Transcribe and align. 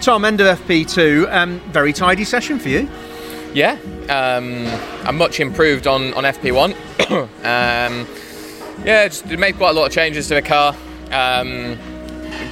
Tom, 0.00 0.24
end 0.24 0.40
of 0.40 0.58
FP2. 0.60 1.30
Um, 1.30 1.60
very 1.72 1.92
tidy 1.92 2.24
session 2.24 2.58
for 2.58 2.70
you. 2.70 2.88
Yeah, 3.52 3.72
um, 4.08 4.66
I'm 5.06 5.18
much 5.18 5.40
improved 5.40 5.86
on, 5.86 6.14
on 6.14 6.24
FP1. 6.24 6.70
um, 7.10 8.06
yeah, 8.82 9.06
just 9.08 9.26
made 9.26 9.56
quite 9.56 9.70
a 9.70 9.72
lot 9.74 9.86
of 9.86 9.92
changes 9.92 10.26
to 10.28 10.34
the 10.34 10.42
car. 10.42 10.74
Um, 11.10 11.76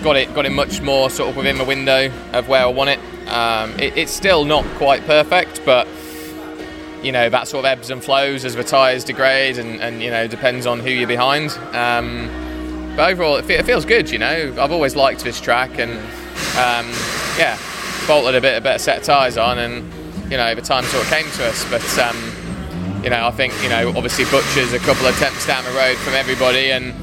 got 0.02 0.16
it 0.16 0.34
got 0.34 0.44
it 0.44 0.52
much 0.52 0.82
more 0.82 1.08
sort 1.08 1.30
of 1.30 1.36
within 1.36 1.56
the 1.56 1.64
window 1.64 2.12
of 2.34 2.48
where 2.48 2.62
I 2.62 2.66
want 2.66 2.90
it. 2.90 2.98
Um, 3.28 3.70
it. 3.80 3.96
It's 3.96 4.12
still 4.12 4.44
not 4.44 4.66
quite 4.76 5.06
perfect, 5.06 5.62
but 5.64 5.88
you 7.02 7.12
know 7.12 7.30
that 7.30 7.48
sort 7.48 7.64
of 7.64 7.70
ebbs 7.70 7.88
and 7.88 8.04
flows 8.04 8.44
as 8.44 8.56
the 8.56 8.64
tyres 8.64 9.04
degrade, 9.04 9.56
and, 9.56 9.80
and 9.80 10.02
you 10.02 10.10
know 10.10 10.26
depends 10.26 10.66
on 10.66 10.80
who 10.80 10.90
you're 10.90 11.08
behind. 11.08 11.52
Um, 11.72 12.28
but 12.94 13.10
overall, 13.10 13.36
it, 13.36 13.48
it, 13.48 13.64
feels 13.64 13.86
good. 13.86 14.10
You 14.10 14.18
know, 14.18 14.54
I've 14.58 14.72
always 14.72 14.96
liked 14.96 15.24
this 15.24 15.40
track, 15.40 15.78
and 15.78 15.98
um, 16.58 16.90
yeah, 17.38 17.58
bolted 18.06 18.34
a 18.34 18.40
bit 18.40 18.58
a 18.58 18.60
better 18.60 18.78
set 18.78 18.98
of 18.98 19.04
tyres 19.04 19.36
on, 19.36 19.58
and 19.58 19.84
you 20.30 20.36
know 20.36 20.54
the 20.54 20.62
time 20.62 20.84
sort 20.84 21.04
of 21.04 21.10
came 21.10 21.30
to 21.30 21.46
us. 21.46 21.64
But 21.70 21.98
um, 21.98 22.16
you 23.02 23.10
know, 23.10 23.26
I 23.26 23.30
think 23.30 23.54
you 23.62 23.68
know 23.68 23.88
obviously 23.96 24.24
Butcher's 24.24 24.72
a 24.72 24.78
couple 24.80 25.06
of 25.06 25.16
attempts 25.16 25.46
down 25.46 25.64
the 25.64 25.70
road 25.72 25.96
from 25.98 26.14
everybody, 26.14 26.72
and 26.72 26.94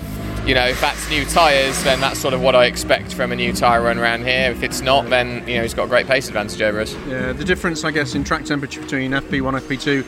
you 0.45 0.53
know, 0.53 0.65
if 0.67 0.79
that's 0.79 1.09
new 1.09 1.25
tyres, 1.25 1.83
then 1.83 1.99
that's 1.99 2.19
sort 2.19 2.33
of 2.35 2.41
what 2.41 2.53
I 2.53 2.65
expect 2.65 3.13
from 3.13 3.31
a 3.31 3.35
new 3.35 3.51
tyre 3.51 3.81
run 3.81 3.97
around 3.97 4.25
here. 4.25 4.51
If 4.51 4.61
it's 4.61 4.81
not, 4.81 5.09
then 5.09 5.47
you 5.47 5.55
know 5.55 5.63
he's 5.63 5.73
got 5.73 5.85
a 5.85 5.87
great 5.87 6.05
pace 6.05 6.27
advantage 6.27 6.61
over 6.61 6.81
us. 6.81 6.93
Yeah, 7.07 7.31
the 7.31 7.43
difference, 7.43 7.83
I 7.83 7.91
guess, 7.91 8.13
in 8.13 8.23
track 8.23 8.45
temperature 8.45 8.81
between 8.81 9.11
FP1 9.11 9.47
and 9.47 9.57
FP2 9.57 10.05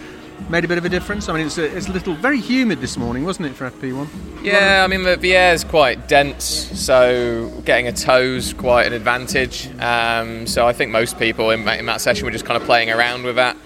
made 0.50 0.64
a 0.64 0.68
bit 0.68 0.78
of 0.78 0.86
a 0.86 0.90
difference. 0.90 1.30
I 1.30 1.34
mean, 1.34 1.48
it's 1.48 1.58
a, 1.58 1.76
it's 1.76 1.88
a 1.88 1.92
little 1.92 2.16
very 2.16 2.40
humid 2.40 2.80
this 2.80 2.98
morning, 2.98 3.24
wasn't 3.24 3.48
it, 3.48 3.56
for 3.56 3.70
FP1? 3.70 4.08
Yeah, 4.44 4.84
I 4.84 4.88
mean 4.88 5.04
the, 5.04 5.16
the 5.18 5.36
air 5.36 5.54
is 5.54 5.64
quite 5.64 6.08
dense, 6.08 6.46
so 6.46 7.50
getting 7.66 7.88
a 7.88 7.92
tow's 7.92 8.54
quite 8.54 8.88
an 8.88 8.94
advantage. 8.94 9.70
Um, 9.80 10.48
so 10.48 10.68
I 10.68 10.74
think 10.74 10.92
most 10.92 11.20
people 11.20 11.52
in, 11.52 11.68
in 11.68 11.86
that 11.88 12.02
session 12.02 12.26
were 12.26 12.32
just 12.32 12.46
kind 12.46 12.60
of 12.60 12.66
playing 12.66 12.90
around 12.90 13.24
with 13.24 13.36
that. 13.36 13.58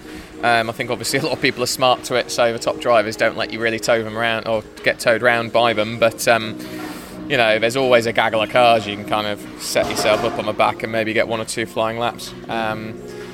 Um, 0.43 0.69
I 0.69 0.73
think 0.73 0.89
obviously 0.89 1.19
a 1.19 1.23
lot 1.23 1.33
of 1.33 1.41
people 1.41 1.63
are 1.63 1.67
smart 1.67 2.03
to 2.05 2.15
it, 2.15 2.31
so 2.31 2.51
the 2.51 2.59
top 2.59 2.79
drivers 2.79 3.15
don't 3.15 3.37
let 3.37 3.51
you 3.53 3.59
really 3.59 3.79
tow 3.79 4.03
them 4.03 4.17
around 4.17 4.47
or 4.47 4.63
get 4.83 4.99
towed 4.99 5.21
around 5.21 5.53
by 5.53 5.73
them. 5.73 5.99
But 5.99 6.27
um, 6.27 6.57
you 7.29 7.37
know, 7.37 7.59
there's 7.59 7.77
always 7.77 8.07
a 8.07 8.13
gaggle 8.13 8.41
of 8.41 8.49
cars 8.49 8.87
you 8.87 8.95
can 8.95 9.05
kind 9.05 9.27
of 9.27 9.39
set 9.61 9.89
yourself 9.89 10.23
up 10.23 10.37
on 10.39 10.45
the 10.45 10.53
back 10.53 10.83
and 10.83 10.91
maybe 10.91 11.13
get 11.13 11.27
one 11.27 11.39
or 11.39 11.45
two 11.45 11.65
flying 11.65 11.97
laps. 11.97 12.33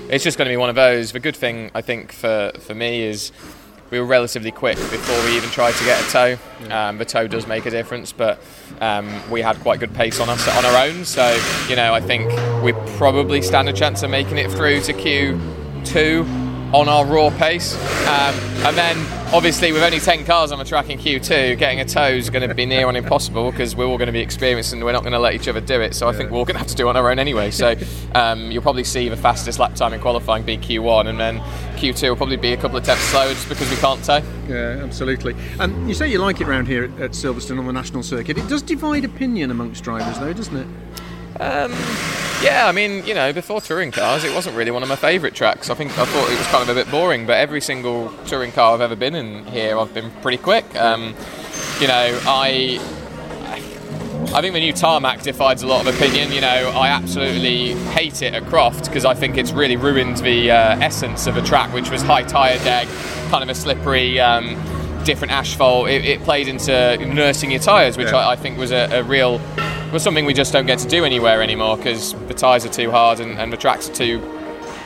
It's 0.09 0.23
just 0.23 0.37
going 0.37 0.47
to 0.47 0.51
be 0.51 0.57
one 0.57 0.69
of 0.69 0.75
those. 0.75 1.11
The 1.11 1.19
good 1.19 1.35
thing 1.35 1.69
I 1.75 1.81
think 1.81 2.13
for 2.13 2.51
for 2.59 2.73
me 2.73 3.03
is 3.03 3.33
we 3.89 3.99
were 3.99 4.05
relatively 4.05 4.51
quick 4.51 4.77
before 4.77 5.25
we 5.25 5.35
even 5.35 5.49
tried 5.49 5.73
to 5.73 5.83
get 5.83 6.01
a 6.01 6.09
tow. 6.09 6.37
Um, 6.73 6.97
the 6.97 7.05
tow 7.05 7.27
does 7.27 7.45
make 7.45 7.65
a 7.65 7.69
difference, 7.69 8.13
but 8.13 8.41
um, 8.79 9.29
we 9.29 9.41
had 9.41 9.57
quite 9.59 9.81
good 9.81 9.93
pace 9.93 10.21
on 10.21 10.29
us 10.29 10.47
on 10.47 10.63
our 10.63 10.87
own. 10.87 11.03
So 11.03 11.37
you 11.67 11.75
know, 11.75 11.93
I 11.93 11.99
think 11.99 12.31
we 12.63 12.71
probably 12.97 13.41
stand 13.41 13.67
a 13.67 13.73
chance 13.73 14.01
of 14.01 14.09
making 14.09 14.37
it 14.37 14.49
through 14.49 14.81
to 14.81 14.93
Q2 14.93 16.46
on 16.73 16.89
our 16.89 17.05
raw 17.05 17.29
pace. 17.37 17.75
Um, 18.07 18.35
and 18.65 18.77
then, 18.77 18.97
obviously, 19.33 19.71
with 19.71 19.83
only 19.83 19.99
10 19.99 20.25
cars 20.25 20.51
on 20.51 20.59
the 20.59 20.65
track 20.65 20.89
in 20.89 20.97
Q2, 20.97 21.57
getting 21.57 21.79
a 21.79 21.85
tow 21.85 22.07
is 22.07 22.29
going 22.29 22.47
to 22.47 22.53
be 22.53 22.65
near 22.65 22.87
on 22.87 22.95
impossible 22.95 23.51
because 23.51 23.75
we're 23.75 23.85
all 23.85 23.97
going 23.97 24.07
to 24.07 24.13
be 24.13 24.19
experienced 24.19 24.73
and 24.73 24.83
we're 24.83 24.91
not 24.91 25.03
going 25.03 25.13
to 25.13 25.19
let 25.19 25.33
each 25.33 25.47
other 25.47 25.61
do 25.61 25.79
it. 25.81 25.93
So 25.93 26.07
I 26.09 26.13
think 26.13 26.31
we're 26.31 26.39
all 26.39 26.45
going 26.45 26.55
to 26.55 26.59
have 26.59 26.67
to 26.67 26.75
do 26.75 26.87
it 26.87 26.89
on 26.89 26.97
our 26.97 27.09
own 27.09 27.19
anyway. 27.19 27.51
So 27.51 27.75
um, 28.15 28.51
you'll 28.51 28.63
probably 28.63 28.83
see 28.83 29.07
the 29.09 29.17
fastest 29.17 29.59
lap 29.59 29.75
time 29.75 29.93
in 29.93 30.01
qualifying 30.01 30.43
be 30.43 30.57
Q1, 30.57 31.07
and 31.07 31.19
then 31.19 31.39
Q2 31.77 32.09
will 32.09 32.15
probably 32.15 32.37
be 32.37 32.53
a 32.53 32.57
couple 32.57 32.77
of 32.77 32.83
tenths 32.83 33.03
slower 33.05 33.29
just 33.29 33.47
because 33.47 33.69
we 33.69 33.77
can't 33.77 34.03
tow. 34.03 34.21
Yeah, 34.47 34.83
absolutely. 34.83 35.35
Um, 35.59 35.87
you 35.87 35.93
say 35.93 36.09
you 36.09 36.19
like 36.19 36.41
it 36.41 36.47
around 36.47 36.67
here 36.67 36.85
at, 36.85 36.99
at 36.99 37.11
Silverstone 37.11 37.59
on 37.59 37.67
the 37.67 37.73
national 37.73 38.03
circuit. 38.03 38.37
It 38.37 38.47
does 38.47 38.61
divide 38.61 39.05
opinion 39.05 39.51
amongst 39.51 39.83
drivers, 39.83 40.19
though, 40.19 40.33
doesn't 40.33 40.57
it? 40.57 40.67
Um, 41.39 41.71
yeah, 42.41 42.67
I 42.67 42.71
mean, 42.71 43.05
you 43.05 43.13
know, 43.13 43.33
before 43.33 43.61
touring 43.61 43.91
cars, 43.91 44.23
it 44.23 44.33
wasn't 44.33 44.55
really 44.55 44.71
one 44.71 44.83
of 44.83 44.89
my 44.89 44.95
favourite 44.95 45.33
tracks. 45.33 45.69
I 45.69 45.73
think 45.73 45.97
I 45.97 46.05
thought 46.05 46.31
it 46.31 46.37
was 46.37 46.47
kind 46.47 46.61
of 46.61 46.69
a 46.69 46.73
bit 46.75 46.89
boring, 46.91 47.25
but 47.25 47.37
every 47.37 47.61
single 47.61 48.09
touring 48.25 48.51
car 48.51 48.73
I've 48.73 48.81
ever 48.81 48.95
been 48.95 49.15
in 49.15 49.45
here, 49.45 49.77
I've 49.77 49.93
been 49.93 50.11
pretty 50.21 50.37
quick. 50.37 50.75
Um, 50.75 51.15
you 51.79 51.87
know, 51.87 52.19
I. 52.25 52.79
I 54.33 54.41
think 54.41 54.53
the 54.55 54.59
new 54.59 54.73
tarmac 54.73 55.21
divides 55.21 55.63
a 55.63 55.67
lot 55.67 55.87
of 55.87 55.95
opinion. 55.95 56.31
You 56.31 56.41
know, 56.41 56.71
I 56.75 56.89
absolutely 56.89 57.75
hate 57.91 58.21
it 58.21 58.33
at 58.33 58.45
Croft 58.47 58.85
because 58.85 59.05
I 59.05 59.13
think 59.13 59.37
it's 59.37 59.51
really 59.51 59.77
ruined 59.77 60.17
the 60.17 60.51
uh, 60.51 60.79
essence 60.79 61.27
of 61.27 61.37
a 61.37 61.41
track, 61.41 61.71
which 61.73 61.89
was 61.89 62.01
high 62.01 62.23
tyre 62.23 62.57
deg, 62.59 62.87
kind 63.29 63.41
of 63.41 63.49
a 63.49 63.55
slippery, 63.55 64.19
um, 64.19 64.55
different 65.05 65.31
asphalt. 65.31 65.87
It, 65.89 66.03
it, 66.03 66.23
played 66.23 66.47
into 66.47 66.97
nursing 66.97 67.51
your 67.51 67.61
tyres, 67.61 67.95
which 67.95 68.07
yeah. 68.07 68.17
I, 68.17 68.31
I, 68.31 68.35
think 68.35 68.57
was 68.57 68.71
a, 68.71 68.89
a 68.91 69.03
real 69.03 69.39
was 69.91 70.03
something 70.03 70.25
we 70.25 70.33
just 70.33 70.53
don't 70.53 70.65
get 70.65 70.79
to 70.79 70.87
do 70.87 71.05
anywhere 71.05 71.41
anymore 71.41 71.77
because 71.77 72.13
the 72.27 72.33
tyres 72.33 72.65
are 72.65 72.69
too 72.69 72.91
hard 72.91 73.19
and, 73.19 73.37
and, 73.39 73.51
the 73.51 73.57
tracks 73.57 73.89
are 73.89 73.93
too, 73.93 74.19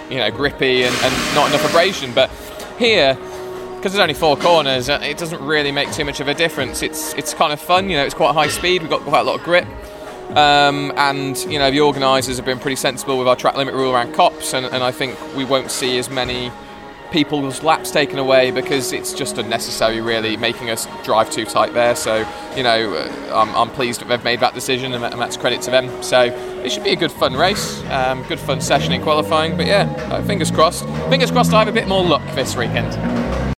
you 0.09 0.17
know, 0.17 0.29
grippy 0.31 0.84
and, 0.84 0.95
and 0.95 1.35
not 1.35 1.50
enough 1.50 1.67
abrasion. 1.69 2.13
But 2.13 2.29
here, 2.78 3.16
because 3.75 3.94
there's 3.94 4.00
only 4.01 4.13
four 4.13 4.38
corners, 4.38 4.89
uh, 4.89 5.00
it 5.01 5.17
doesn't 5.17 5.41
really 5.41 5.72
make 5.72 5.91
too 5.91 6.06
much 6.06 6.19
of 6.19 6.28
a 6.28 6.34
difference. 6.34 6.81
It's 6.81 7.13
it's 7.16 7.34
kind 7.34 7.51
of 7.51 7.59
fun, 7.59 7.89
you 7.89 7.97
know. 7.97 8.06
It's 8.06 8.13
quite 8.13 8.34
high 8.34 8.47
speed. 8.47 8.81
We've 8.81 8.91
got 8.91 9.01
quite 9.01 9.22
a 9.22 9.23
lot 9.23 9.39
of 9.39 9.44
grip. 9.44 9.67
Um, 10.35 10.94
and 10.95 11.38
you 11.45 11.59
know 11.59 11.72
the 11.72 11.81
organisers 11.81 12.38
have 12.38 12.45
been 12.45 12.59
pretty 12.59 12.78
sensible 12.78 13.18
with 13.18 13.28
our 13.28 13.35
track 13.35 13.56
limit 13.56 13.73
rule 13.73 13.91
around 13.91 14.13
Copse, 14.13 14.53
and, 14.53 14.66
and 14.66 14.83
I 14.83 14.91
think 14.91 15.18
we 15.35 15.44
won't 15.44 15.72
see 15.72 15.97
as 15.97 16.09
many 16.09 16.51
people's 17.11 17.61
laps 17.61 17.91
taken 17.91 18.17
away 18.17 18.51
because 18.51 18.94
it's 18.94 19.13
just 19.13 19.38
unnecessary, 19.38 20.01
really, 20.01 20.38
making 20.38 20.69
us 20.69 20.88
drive 21.03 21.29
too 21.29 21.45
tight 21.45 21.73
there. 21.73 21.95
So, 21.95 22.27
you 22.55 22.63
know, 22.63 22.94
uh, 22.94 23.35
I'm, 23.35 23.55
I'm 23.55 23.69
pleased 23.69 24.01
that 24.01 24.07
they've 24.07 24.23
made 24.23 24.39
that 24.39 24.53
decision, 24.53 24.94
and 24.94 25.03
that's 25.03 25.38
credit 25.38 25.61
to 25.63 25.71
them. 25.71 26.01
So, 26.01 26.21
it 26.63 26.71
should 26.71 26.83
be 26.83 26.91
a 26.91 26.95
good 26.95 27.11
fun 27.11 27.33
race, 27.33 27.83
um, 27.89 28.23
good 28.23 28.39
fun 28.39 28.61
session 28.61 28.94
in 28.94 29.01
qualifying. 29.01 29.57
But 29.57 29.67
yeah, 29.67 29.83
uh, 30.11 30.23
fingers 30.23 30.51
crossed. 30.51 30.85
Fingers 31.09 31.31
crossed 31.31 31.53
I 31.53 31.59
have 31.59 31.67
a 31.67 31.71
bit 31.71 31.88
more 31.88 32.03
luck 32.03 32.23
this 32.35 32.55
weekend. 32.55 33.41